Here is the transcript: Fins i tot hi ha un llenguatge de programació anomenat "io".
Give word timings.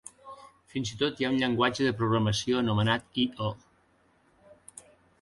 Fins 0.75 0.91
i 0.93 0.97
tot 1.01 1.21
hi 1.21 1.27
ha 1.27 1.31
un 1.33 1.37
llenguatge 1.43 1.87
de 1.89 1.93
programació 2.01 2.59
anomenat 2.65 3.23
"io". 3.27 3.55